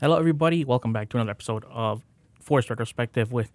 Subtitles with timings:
[0.00, 0.64] Hello, everybody.
[0.64, 2.04] Welcome back to another episode of
[2.40, 3.50] Forced Retrospective with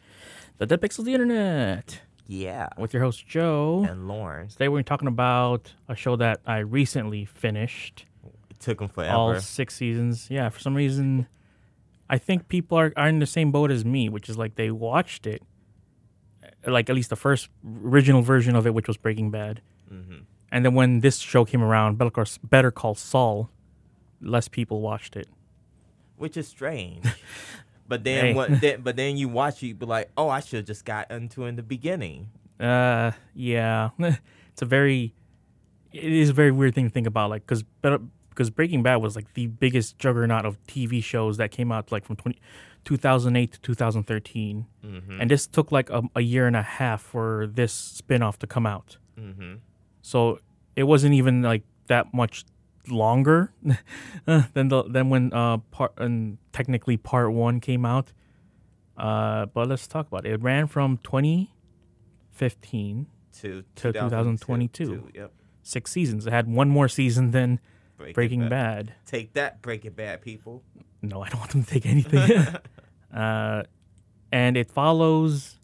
[0.58, 2.02] the Dead Pixels of the Internet.
[2.28, 2.70] Yeah.
[2.78, 3.86] With your host, Joe.
[3.88, 4.48] And Lorne.
[4.48, 8.06] Today, we're talking about a show that I recently finished.
[8.50, 9.14] It took them forever.
[9.16, 10.28] All six seasons.
[10.30, 11.28] Yeah, for some reason,
[12.10, 14.72] I think people are, are in the same boat as me, which is like they
[14.72, 15.44] watched it,
[16.66, 17.50] like at least the first
[17.84, 19.62] original version of it, which was Breaking Bad.
[19.92, 20.24] Mhm.
[20.52, 21.98] And then when this show came around,
[22.44, 23.50] Better Call Saul,
[24.22, 25.28] less people watched it.
[26.20, 27.04] Which is strange.
[27.88, 28.34] but then Hey.
[28.36, 30.86] what then, but then you watch it, you be like, Oh, I should have just
[30.86, 32.30] got into in the beginning.
[32.60, 35.16] Uh, yeah, it's a very,
[35.92, 39.16] it is a very weird thing to think about, like, because because Breaking Bad was
[39.16, 42.38] like the biggest juggernaut of TV shows that came out like from 20,
[42.86, 45.22] 2008 to 2013, Mm-hmm.
[45.22, 48.66] and this took like a, a year and a half for this spin-off to come
[48.66, 48.98] out.
[49.20, 49.56] mm-hmm.
[50.02, 50.40] So
[50.76, 52.46] it wasn't even like that much
[52.92, 53.52] longer
[54.26, 58.12] than the than when uh part and technically part one came out.
[58.98, 60.34] Uh, but let's talk about it.
[60.34, 63.08] It ran from 2015
[63.42, 64.86] To, To 2022.
[64.86, 65.32] Two, Yep.
[65.64, 66.28] six seasons.
[66.28, 67.60] It had one more season than
[68.14, 68.94] Breaking Bad.
[69.06, 70.64] Take that, Breaking Bad people.
[71.02, 72.46] No, I don't want them to take anything.
[73.14, 73.64] uh,
[74.32, 75.60] and it follows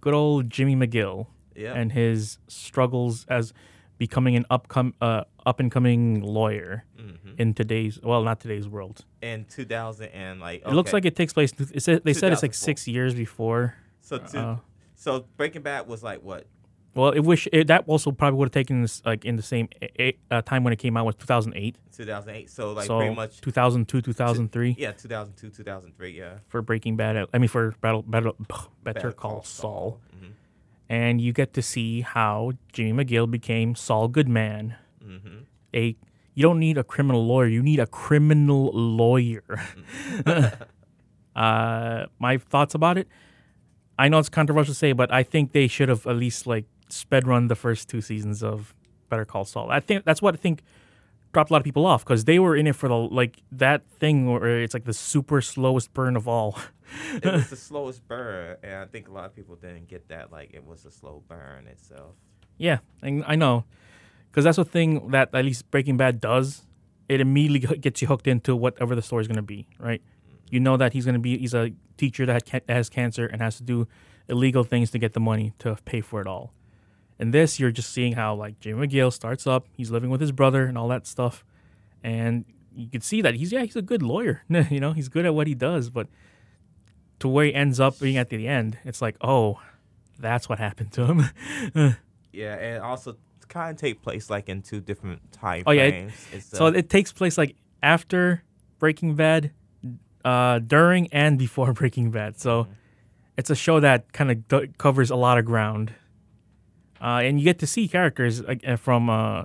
[0.00, 1.74] good old Jimmy McGill Yeah.
[1.74, 3.52] and his struggles as
[3.98, 7.30] becoming an upcom- uh, up and coming lawyer mm-hmm.
[7.38, 9.04] in today's well, not today's world.
[9.22, 11.52] In 2000 and like It looks like it takes place.
[11.72, 13.74] It said, they said it's like six years before.
[14.02, 14.56] so two, uh,
[14.94, 16.46] so Breaking Bad was like what?
[16.94, 19.68] Well, it wish it, that also probably would have taken this like in the same
[19.80, 21.76] a, a, uh, time when it came out was 2008.
[21.92, 22.50] 2008.
[22.50, 26.38] So like so pretty much 2002, 2003 yeah, 2002, 2003, yeah.
[26.48, 27.26] for Breaking Bad.
[27.32, 28.36] I mean for Battle, Battle,
[28.82, 30.00] Better, Call Saul.
[30.14, 30.32] Mhm.
[30.88, 34.74] and you get to see how Jimmy McGill became Saul Goodman.
[35.04, 35.44] Mhm.
[35.74, 35.96] A
[36.34, 39.42] you don't need a criminal lawyer, you need a criminal lawyer.
[41.36, 43.08] uh, my thoughts about it.
[43.98, 46.66] I know it's controversial to say, but I think they should have at least like
[46.88, 48.74] sped run the first two seasons of
[49.08, 49.70] Better Call Saul.
[49.70, 50.62] I think that's what I think
[51.32, 53.82] dropped a lot of people off because they were in it for the like that
[53.90, 56.58] thing where it's like the super slowest burn of all.
[57.14, 60.30] it was the slowest burn, and I think a lot of people didn't get that.
[60.32, 62.14] Like it was a slow burn itself.
[62.56, 63.64] Yeah, I know,
[64.30, 66.64] because that's the thing that at least Breaking Bad does.
[67.08, 70.02] It immediately gets you hooked into whatever the story's gonna be, right?
[70.50, 73.62] You know that he's gonna be he's a teacher that has cancer and has to
[73.62, 73.88] do
[74.28, 76.52] illegal things to get the money to pay for it all.
[77.18, 79.66] And this, you're just seeing how like Jim McGill starts up.
[79.72, 81.44] He's living with his brother and all that stuff,
[82.02, 82.44] and
[82.74, 84.42] you can see that he's yeah he's a good lawyer.
[84.48, 86.08] you know he's good at what he does, but
[87.20, 89.60] to where he ends up being at the end, it's like oh,
[90.18, 91.96] that's what happened to him.
[92.30, 93.16] Yeah, and also
[93.48, 96.44] kind of take place like in two different time Oh, yeah, it- frames.
[96.46, 98.42] So uh, it takes place like after
[98.78, 99.52] Breaking Bad,
[100.24, 102.38] uh, during and before Breaking Bad.
[102.38, 102.72] So Mm-hmm.
[103.38, 105.92] it's a show that kind of d- covers a lot of ground,
[107.00, 109.44] uh, and you get to see characters like, uh, from uh,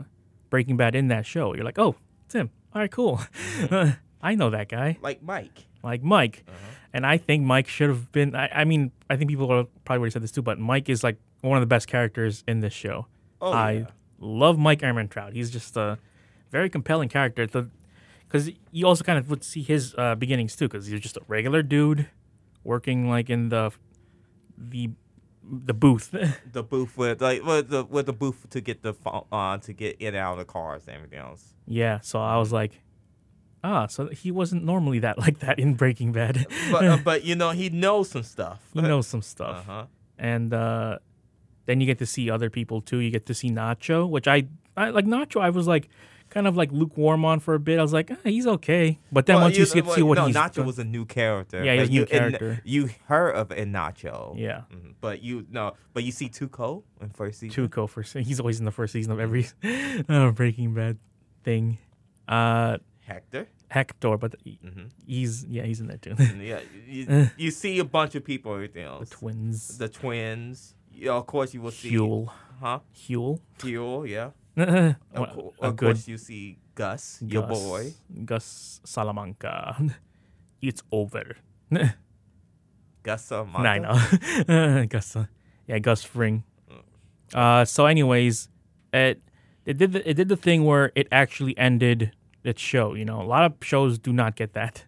[0.49, 1.53] Breaking Bad in that show.
[1.53, 2.49] You're like, oh, it's him.
[2.73, 3.17] All right, cool.
[3.59, 3.91] Mm-hmm.
[4.21, 5.65] I know that guy, like Mike.
[5.83, 6.43] like Mike.
[6.47, 6.57] Uh-huh.
[6.95, 8.35] And I think Mike should have been.
[8.35, 11.17] I, I mean, I think people probably already said this too, but Mike is like
[11.41, 13.07] one of the best characters in this show.
[13.43, 13.85] Oh I yeah.
[14.19, 15.33] love Mike Ehrmantraut.
[15.33, 15.97] He's just a
[16.51, 17.45] very compelling character.
[18.27, 21.21] Because you also kind of would see his uh, beginnings too, because he's just a
[21.27, 22.07] regular dude
[22.63, 23.71] working like in the
[24.57, 24.89] the
[25.43, 26.09] the booth.
[26.51, 29.73] the booth with like with the with the booth to get the phone uh, to
[29.73, 31.53] get in and out of the cars and everything else.
[31.67, 32.81] yeah, so I was like,
[33.63, 36.47] ah, so he wasn't normally that like that in Breaking Bad.
[36.71, 38.61] But uh, but you know he knows some stuff.
[38.73, 39.85] he knows some Uh stuff, huh.
[40.17, 40.99] and uh,
[41.65, 42.97] then you get to see other people too.
[42.99, 44.47] You get to see Nacho, which I,
[44.77, 45.41] I like Nacho.
[45.41, 45.89] I was like.
[46.29, 47.77] Kind of like lukewarm on for a bit.
[47.77, 50.25] I was like, ah, he's okay, but then once you, get to see what no,
[50.25, 51.63] he's Nacho done- was a new character.
[51.63, 52.61] Yeah, he was but a new you, character.
[52.63, 54.33] you heard of in Nacho.
[54.35, 54.95] yeah, Mhm.
[54.99, 57.67] But you no, but you see Tuco in first season.
[57.69, 59.45] Tuco for he's always in the first season of every
[60.09, 60.97] uh, Breaking Bad
[61.43, 61.77] thing.
[62.27, 63.47] Uh, Hector.
[63.67, 66.15] Hector, but hmm he's yeah he's in there too.
[66.41, 68.55] Yeah, you, you see a bunch of people.
[68.55, 69.09] Everything else.
[69.09, 70.73] the twins, The twins.
[70.93, 71.91] Yeah, of course you will see.
[71.91, 72.29] Huell,
[72.61, 72.79] Huh?
[72.95, 74.31] Huell, Huell, yeah.
[75.13, 77.93] Of, co- of good course you see Gus, your boy.
[78.25, 79.77] Gus Salamanca.
[80.61, 81.35] It's over.
[83.03, 84.85] Gus Nah, I know.
[84.85, 85.25] Gus, uh,
[85.67, 86.43] yeah, Gus Fring.
[87.33, 88.47] Uh, so, anyways,
[88.93, 89.21] it
[89.65, 92.13] it did the, it did the thing where it actually ended
[92.45, 92.93] its show.
[92.93, 94.85] You know, a lot of shows do not get that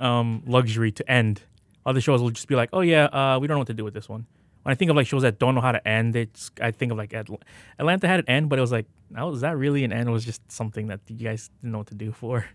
[0.00, 1.42] um, luxury to end.
[1.84, 3.84] Other shows will just be like, oh yeah, uh, we don't know what to do
[3.84, 4.26] with this one.
[4.62, 6.92] When I think of like shows that don't know how to end, it's I think
[6.92, 7.40] of like Atl-
[7.78, 10.08] Atlanta had an end, but it was like, was that really an end?
[10.08, 12.44] It was just something that you guys didn't know what to do for.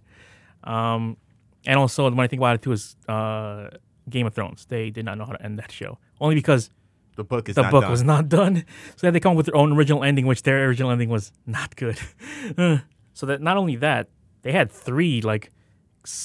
[0.64, 1.18] Um,
[1.66, 3.70] And also, when I think about it too, is uh,
[4.10, 4.66] Game of Thrones.
[4.66, 6.70] They did not know how to end that show, only because
[7.16, 7.92] The book is the book done.
[7.92, 8.64] was not done.
[8.96, 11.10] So they had to come up with their own original ending, which their original ending
[11.10, 12.00] was not good.
[12.58, 12.78] Uh,
[13.14, 14.08] so that not only that,
[14.44, 15.52] they had three like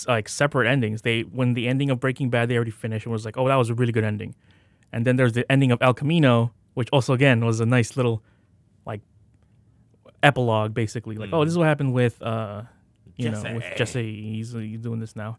[0.06, 1.02] like separate endings.
[1.02, 3.56] They when the ending of Breaking Bad they already finished and was like, oh, that
[3.56, 4.34] was a really good ending.
[4.92, 8.22] And then there's the ending of El Camino, which also again was a nice little
[8.84, 9.00] like
[10.22, 11.16] epilogue, basically.
[11.16, 12.62] Like, oh, this is what happened with uh,
[13.16, 13.76] you know, with Jesse.
[13.76, 14.22] Jesse.
[14.22, 15.38] He's, he's doing this now.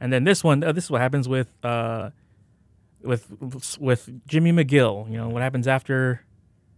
[0.00, 2.10] And then this one, uh, this is what happens with uh,
[3.02, 5.10] with with Jimmy McGill.
[5.10, 6.24] You know what happens after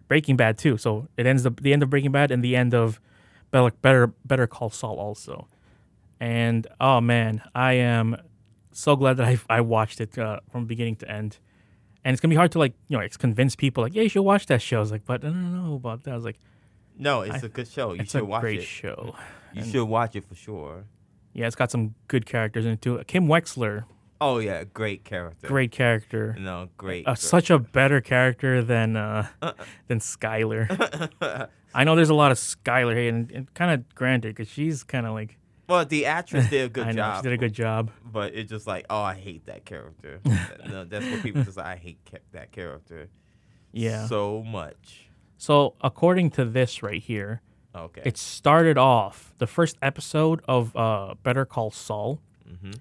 [0.06, 0.76] Breaking Bad too.
[0.76, 3.00] So it ends the the end of Breaking Bad and the end of
[3.50, 5.48] Better Better Better Call Saul also.
[6.20, 8.16] And oh man, I am
[8.72, 11.38] so glad that I I watched it uh, from beginning to end.
[12.04, 14.08] And it's gonna be hard to like you know it's convince people like yeah you
[14.08, 14.78] should watch that show.
[14.78, 16.12] I was like but I don't know about that.
[16.12, 16.38] I was like
[16.98, 17.92] No, it's I- a good show.
[17.92, 18.64] You it's should a watch great it.
[18.64, 19.14] show.
[19.52, 20.84] You And- should watch it for sure.
[21.32, 23.02] Yeah, it's got some good characters in it too.
[23.06, 23.84] Kim Wexler,
[24.20, 25.46] Oh yeah, great character.
[25.46, 26.34] great character.
[26.40, 27.06] No, great.
[27.06, 29.28] Uh, such a better character than uh,
[29.86, 30.66] than Skyler.
[31.74, 34.82] I know there's a lot of Skyler hate, and, and kind of granted because she's
[34.82, 35.38] kind of like
[35.68, 37.16] well, the actress did a good I know job.
[37.16, 37.90] she did a good job.
[38.04, 40.20] But it's just like, oh, I hate that character.
[40.68, 41.58] no, that's what people just.
[41.58, 41.98] I hate
[42.32, 43.08] that character.
[43.72, 44.06] Yeah.
[44.06, 45.08] So, much.
[45.36, 47.42] So according to this right here,
[47.74, 48.02] Okay.
[48.04, 52.72] it started off the first episode of uh, Better Call Saul mm-hmm.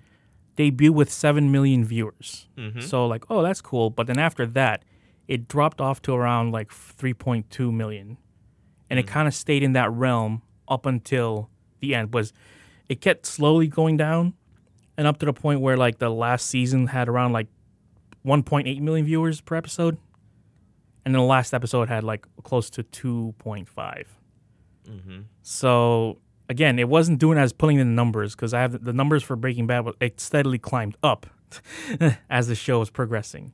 [0.55, 2.47] debut with seven million viewers.
[2.57, 2.79] Mm-hmm.
[2.79, 3.89] So like, oh, that's cool.
[3.89, 4.83] But then after that,
[5.27, 8.17] it dropped off to around like 3.2 million,
[8.89, 11.49] and it kind of stayed in that realm up until
[11.79, 12.13] the end.
[12.13, 12.33] Was
[12.89, 14.33] it kept slowly going down,
[14.97, 17.47] and up to the point where like the last season had around like
[18.25, 19.97] 1.8 million viewers per episode,
[21.05, 23.67] and then the last episode had like close to 2.5.
[24.89, 25.19] Mm-hmm.
[25.41, 26.19] So
[26.49, 29.35] again, it wasn't doing as pulling in the numbers because I have the numbers for
[29.35, 29.85] Breaking Bad.
[29.99, 31.27] It steadily climbed up
[32.29, 33.53] as the show was progressing.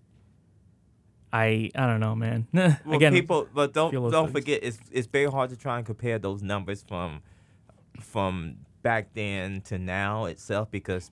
[1.31, 2.47] I I don't know, man.
[2.85, 4.31] Well, again, people, but don't don't things.
[4.31, 7.21] forget, it's it's very hard to try and compare those numbers from
[7.99, 11.09] from back then to now itself because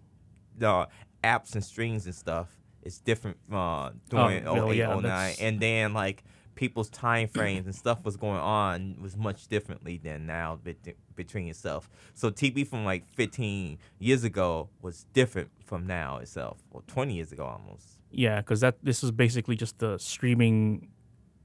[0.58, 0.88] the
[1.24, 2.50] apps and streams and stuff
[2.84, 5.02] is different uh, during Oh, well, 08, yeah, 09.
[5.04, 6.24] that's- and then like
[6.56, 11.48] people's time frames and stuff was going on was much differently than now bet- between
[11.48, 11.90] itself.
[12.14, 17.32] So TV from like 15 years ago was different from now itself, or 20 years
[17.32, 17.98] ago almost.
[18.12, 20.90] yeah, because that this is basically just the streaming,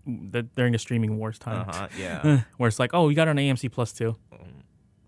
[0.07, 1.89] the during the streaming wars time, Uh huh.
[1.99, 2.41] Yeah.
[2.57, 4.17] where it's like, oh, you got on AMC Plus too.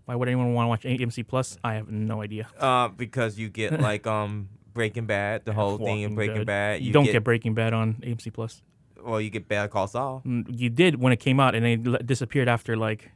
[0.09, 1.59] Why would anyone want to watch AMC Plus?
[1.63, 2.49] I have no idea.
[2.59, 6.47] Uh, because you get like um Breaking Bad, the whole thing in Breaking Dead.
[6.47, 6.81] Bad.
[6.83, 8.63] You, don't get, Breaking Bad on AMC Plus.
[9.05, 10.23] well, you get Better Call Saul.
[10.25, 13.11] Mm, You did when it came out, and it l- disappeared after like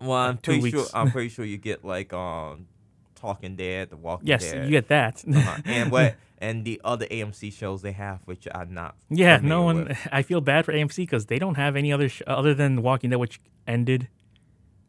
[0.00, 0.80] Well, I'm two pretty sure.
[0.80, 0.90] weeks.
[0.94, 2.66] I'm pretty sure you get like um
[3.14, 4.56] Talking Dead, The Walking yes, Dead.
[4.56, 5.22] Yes, you get that.
[5.28, 5.62] uh-huh.
[5.64, 8.96] and what and the other AMC shows they have, which I'm not.
[9.10, 9.84] Yeah, no one.
[9.84, 10.08] with.
[10.10, 13.10] I feel bad for AMC because they don't have any other sh- other than Walking
[13.10, 14.08] Dead, which ended,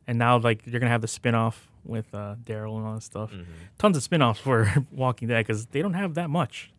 [0.07, 3.31] and now like you're gonna have the spin-off with uh, Daryl and all that stuff.
[3.31, 3.45] Mhm.
[3.77, 6.71] Tons of spin-offs for Walking Dead because they don't have that much.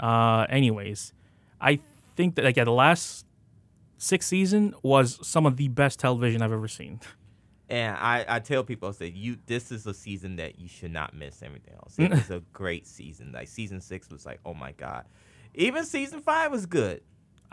[0.00, 1.12] Uh, anyways,
[1.60, 1.80] I
[2.16, 3.26] think that like yeah, the last
[3.98, 7.00] sixth season was some of the best television I've ever seen.
[7.70, 10.92] And I, I tell people, I say, you, this is a season that you should
[10.92, 11.94] not miss everything else.
[11.98, 13.32] It was a great season.
[13.32, 15.06] Like season six was like, oh my god.
[15.54, 17.00] Even season five was good.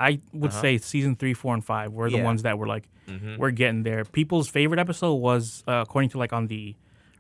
[0.02, 0.62] I would Uh-huh.
[0.62, 2.24] say season three, four, and five were the Yeah.
[2.24, 3.38] ones that were like Mm-hmm.
[3.38, 4.04] we're getting there.
[4.06, 6.76] People's favorite episode was, uh, according to like on the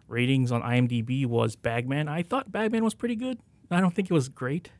[0.07, 2.07] ratings on IMDb, was Bagman.
[2.07, 3.37] I thought Bagman was pretty good.
[3.69, 4.71] I don't think it was great.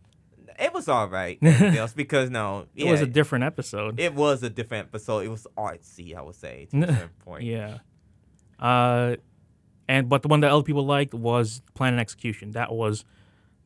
[0.60, 1.38] It was all right.
[1.42, 4.00] else, because no, It was a different episode.
[4.00, 5.20] It was a different episode.
[5.26, 7.44] It was artsy, I would say, to a certain point.
[7.44, 7.78] yeah.
[8.60, 9.16] Uh,
[9.88, 12.52] and but the one that other people liked was Plan and Execution.
[12.52, 13.04] That was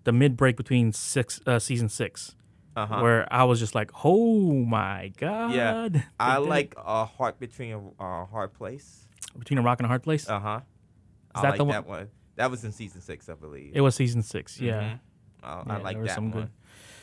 [0.05, 2.35] the mid break between six uh, season six,
[2.75, 2.99] Uh-huh.
[3.01, 5.93] where I was just like, oh my god.
[5.93, 9.07] They I like a heart between a uh, hard place.
[9.39, 10.27] between a rock and a hard place.
[10.29, 10.59] Uh huh.
[11.33, 12.07] I that like the one- that one.
[12.35, 13.71] That was in season six, I believe.
[13.73, 14.59] it was season six.
[14.59, 14.81] Yeah.
[14.81, 14.99] Mhm.
[15.41, 16.31] Uh, Yeah, I like that one.
[16.31, 16.49] good-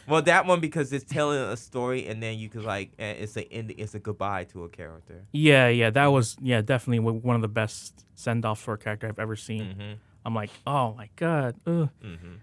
[0.06, 3.50] Well, that one because it's telling a story, and then you could like, it's a
[3.50, 3.72] end.
[3.78, 5.24] It's a goodbye to a character.
[5.32, 9.06] Yeah, yeah, that was yeah definitely one of the best send offs for a character
[9.08, 9.62] I've ever seen.
[9.64, 9.92] Mm-hmm.
[10.26, 11.88] I'm like, oh my god, ugh.
[12.04, 12.34] Mm-hmm.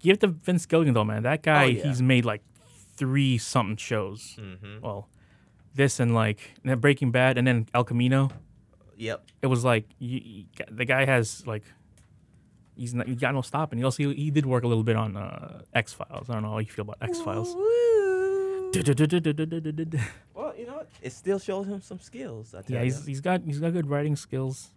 [0.00, 1.22] give it to Vince Gilligan though, man.
[1.22, 1.84] That guy, yeah.
[1.84, 2.42] he's made like
[2.98, 4.36] three something shows.
[4.38, 4.80] Mm-hmm.
[4.82, 5.08] Well,
[5.74, 8.30] this and like and then Breaking Bad and then El Camino.
[8.96, 9.24] Yep.
[9.42, 11.62] It was like you, you- the guy has like
[12.76, 13.78] he's not, he got no stopping.
[13.78, 16.28] He also he, he did work a little bit on uh, X Files.
[16.28, 17.54] I don't know how you feel about X Files.
[20.34, 20.88] Well, you know, what?
[21.02, 22.54] it still shows him some skills.
[22.66, 24.70] Yeah, he's he's got he's got good writing skills.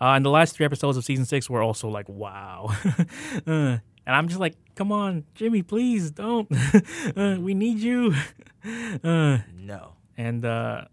[0.00, 2.74] Uh, and the last three episodes of season six were also like, wow.
[3.46, 6.48] Uh, and I'm just like, come on, Jimmy, please don't.
[7.16, 8.14] uh, we need you.
[8.64, 9.94] Uh, No.
[10.16, 10.84] and uh,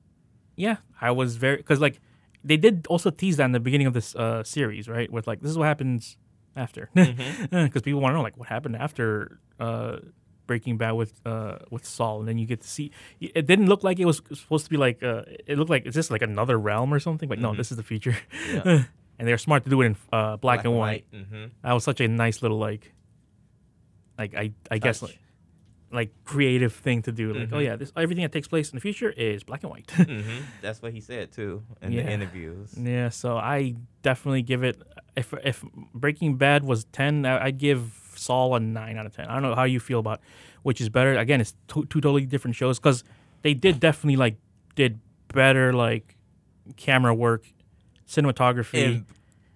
[0.55, 1.99] yeah, I was very because like
[2.43, 5.11] they did also tease that in the beginning of this uh, series, right?
[5.11, 6.17] With like this is what happens
[6.55, 9.97] after, because people want to know like what happened after uh,
[10.47, 12.89] Breaking Bad with uh, with Saul, and then you get to see.
[13.21, 15.93] It didn't look like it was supposed to be like uh, it looked like it's
[15.95, 18.17] just like another realm or something, but no, this is the future.
[18.51, 18.85] Yeah.
[19.19, 21.05] and they're smart to do it in uh, black, and white.
[21.13, 21.45] Mm-hmm.
[21.63, 22.93] That was such a nice little like,
[24.19, 25.17] like I I guess like,
[25.91, 27.33] like creative thing to do.
[27.33, 27.63] Like, oh Mhm.
[27.65, 29.89] yeah, this everything that takes place in the future is black and white.
[29.89, 32.03] hmm That's what he said too in Yeah.
[32.03, 32.75] the interviews.
[32.77, 34.75] yeah, so I definitely give it.
[35.15, 35.63] If if
[35.95, 37.81] Breaking Bad was ten, I- I'd give
[38.15, 39.25] Saul a nine out of ten.
[39.29, 40.19] I don't know how you feel about
[40.61, 41.17] which is better.
[41.17, 43.03] Again, it's two, two totally different shows because
[43.41, 44.35] they did definitely like
[44.75, 44.99] did
[45.33, 46.17] better like
[46.75, 47.45] camera work,
[48.07, 49.05] cinematography, In,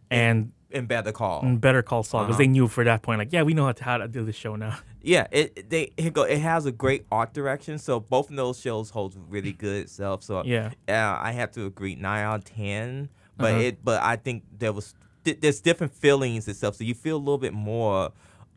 [0.09, 1.41] and, in Better Call.
[1.41, 2.43] and better Call Saul because Uh-huh.
[2.43, 4.33] they knew for that point like yeah we know how to, how to do the
[4.33, 4.77] show now.
[5.05, 7.77] Yeah, it they it, go, it has a great art direction.
[7.77, 10.23] So both of those shows hold really good itself.
[10.23, 10.71] So Yeah.
[10.87, 13.09] uh, I have to agree, nine out of ten.
[13.35, 13.59] But Uh-huh.
[13.63, 14.93] it but I think there was
[15.25, 16.75] th- there's different feelings itself.
[16.75, 18.11] So you feel a little bit more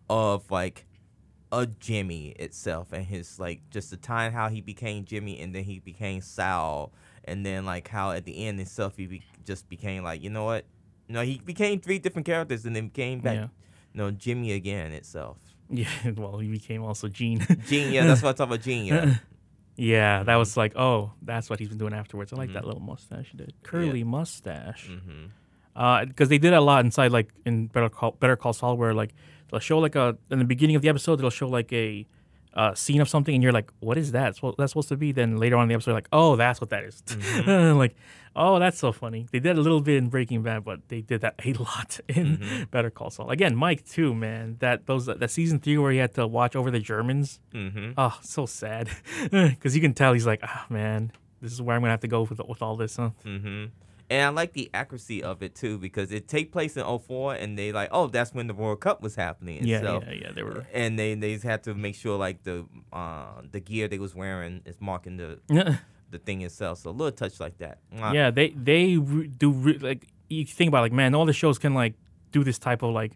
[0.09, 0.87] of like
[1.51, 5.65] a Jimmy itself and his like just the time how he became Jimmy and then
[5.65, 6.93] he became Sal
[7.25, 10.45] and then like how at the end itself he be, just became like you know
[10.45, 10.65] what.
[11.09, 13.49] No, he became three different characters and then came back, Yeah.
[13.93, 15.39] you know, Jimmy again itself.
[15.69, 17.45] Yeah, well, he became also Gene.
[17.69, 18.65] Gene, yeah, that's what I'm talking about.
[18.65, 19.15] Gene, yeah.
[19.77, 22.33] yeah, that was like, oh, that's what he's been doing afterwards.
[22.33, 22.67] I like that Mhm.
[22.67, 24.89] little mustache he did, curly mustache.
[24.89, 26.07] mm-hmm.
[26.07, 29.13] Because they did a lot inside, like in Better Call Better Call Saul, where like
[29.51, 32.07] they'll show like a in the beginning of the episode, they'll show like a
[32.57, 34.35] uh, scene of something, and you're like, what is that?
[34.37, 35.13] So that's supposed to be.
[35.13, 37.03] Then later on in the episode, like, oh, that's what that is.
[37.47, 37.95] like,
[38.35, 39.27] oh, that's so funny.
[39.31, 42.67] They did a little bit in Breaking Bad, but they did that a lot in
[42.71, 43.31] Better Call Saul.
[43.31, 44.57] Again, Mike too, man.
[44.61, 47.41] That those that season three where he had to watch over the Germans.
[47.55, 47.93] Mm-hmm.
[47.99, 48.89] Oh, so sad.
[49.31, 52.09] Because you can tell he's like, ah, man, this is where I'm gonna have to
[52.09, 53.11] go with with all this, huh?
[54.09, 57.59] And I like the accuracy of it too because it take place in 04 and
[57.59, 59.67] they like, oh, that's when the World Cup was happening.
[59.67, 60.05] Yeah, itself.
[60.07, 60.33] yeah, yeah.
[60.33, 60.67] They were.
[60.73, 64.63] And they they had to make sure like the uh the gear they was wearing
[64.65, 65.41] is marking the
[66.11, 66.79] the thing itself.
[66.79, 67.79] So a little touch like that.
[67.93, 71.59] Yeah, they they re- do re- like you think about like man, all the shows
[71.59, 71.95] can like
[72.31, 73.13] do this type of like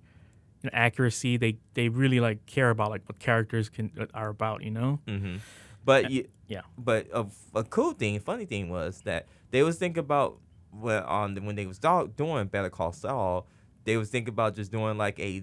[0.62, 1.36] you know, accuracy.
[1.36, 4.62] They they really like care about like what characters can uh, are about.
[4.62, 5.00] You know?
[5.06, 5.36] Mm-hmm.
[5.84, 6.62] But you, yeah.
[6.76, 10.38] But a, a cool thing, funny thing was that they was thinking about
[10.70, 13.46] when on when they was do- doing Better Call Saul,
[13.84, 15.42] they was thinking about just doing like a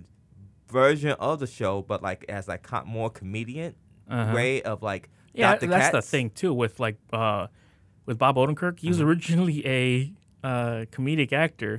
[0.70, 3.76] version of the show, but like as like co- more comedian
[4.10, 4.34] Uh-huh.
[4.36, 5.68] way of like Yeah, Dr.
[5.68, 7.48] that's the thing too with like uh
[8.06, 8.80] with Bob Odenkirk.
[8.80, 9.08] He was Mm-hmm.
[9.08, 11.78] originally a uh comedic actor.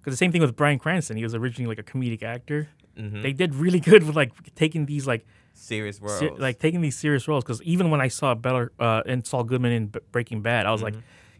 [0.00, 1.16] Because the same thing with Bryan Cranston.
[1.16, 2.68] He was originally like a comedic actor.
[2.96, 3.22] Mhm.
[3.22, 5.24] They did really good with like taking these like
[5.54, 6.18] serious world.
[6.20, 9.44] se- like taking these serious roles because even when I saw Better uh, and Saul
[9.44, 10.94] Goodman in B- Breaking Bad, I was like,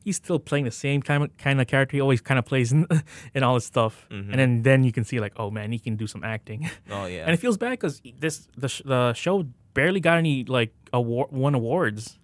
[0.06, 2.70] he's still playing the same kind of kind of character he always kind of plays
[2.72, 2.86] in,
[3.34, 4.06] in all his stuff.
[4.10, 6.70] And then then you can see like, oh man, he can do some acting.
[6.90, 7.24] oh yeah.
[7.26, 9.44] and it feels bad because this the sh- the show
[9.74, 12.18] barely got any like award won awards.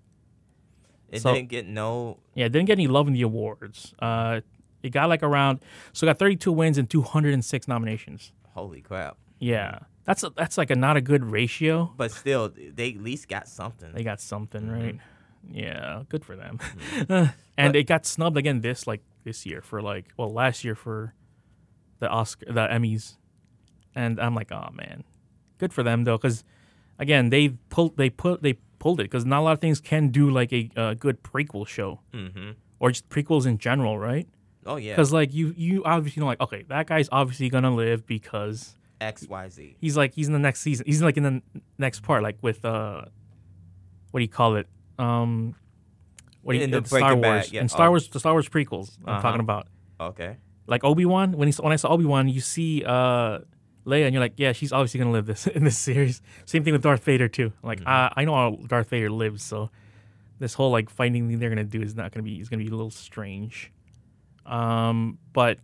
[1.10, 2.18] it so- didn't get no.
[2.34, 3.92] Yeah, it didn't get any love in the awards.
[3.98, 4.40] Uh,
[4.82, 5.60] it got like around
[5.92, 8.32] so it got 32 wins and 206 nominations.
[8.54, 9.16] Holy crap!
[9.38, 11.92] Yeah, that's a, that's like a not a good ratio.
[11.96, 13.92] But still, they at least got something.
[13.92, 14.82] They got something Mm-hmm.
[14.84, 14.98] right.
[15.50, 16.58] Yeah, good for them.
[17.08, 20.74] Uh, and it got snubbed again this like this year for like well last year
[20.74, 21.14] for
[21.98, 23.16] the Oscar the Emmys,
[23.94, 25.04] and I'm like oh man,
[25.58, 26.44] good for them though because
[26.98, 30.08] again they pulled they put they pulled it because not a lot of things can
[30.08, 32.50] do like a, uh good prequel show mm-hmm.
[32.80, 34.26] or just prequels in general right
[34.66, 34.92] Oh yeah.
[34.92, 39.26] because like you you obviously know like okay that guy's obviously gonna live because X
[39.28, 39.76] Y Z.
[39.80, 40.86] he's like he's in the next season.
[40.86, 41.42] He's like in the
[41.78, 43.02] next part, like with uh,
[44.10, 44.68] what do you call it?
[45.02, 45.54] Um,
[46.42, 47.52] what do you In the uh, Star Wars?
[47.52, 47.90] yeah, In Star oh.
[47.90, 48.98] Wars, the Star Wars prequels.
[49.04, 49.22] I'm Uh-huh.
[49.22, 49.66] talking about
[50.00, 50.36] Okay.
[50.66, 51.32] like Obi Wan.
[51.32, 53.38] When he when I saw Obi Wan, you see uh,
[53.86, 56.20] Leia, and you're like, yeah, she's obviously gonna live this in this series.
[56.46, 57.52] Same thing with Darth Vader too.
[57.62, 57.88] Like Mm-hmm.
[57.88, 59.70] uh, I know how Darth Vader lives, so
[60.38, 62.68] this whole like fighting thing they're gonna do is not gonna be is gonna be
[62.68, 63.70] a little strange.
[64.46, 65.58] Um, but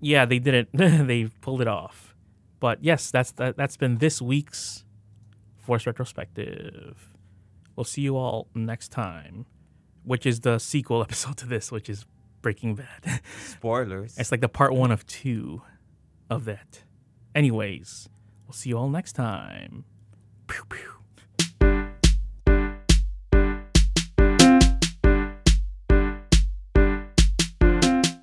[0.00, 0.68] yeah, they did it.
[0.72, 2.14] they pulled it off.
[2.60, 4.84] But yes, that's that, that's been this week's
[5.56, 7.14] Force retrospective.
[7.78, 9.46] We'll see you all next time,
[10.02, 12.06] which is the sequel episode to this, which is
[12.42, 13.20] Breaking Bad.
[13.46, 14.18] Spoilers.
[14.18, 15.62] it's like the part one of two
[16.28, 16.82] of that.
[17.36, 18.08] Anyways,
[18.48, 19.84] we'll see you all next time.
[20.48, 20.97] Pew, pew.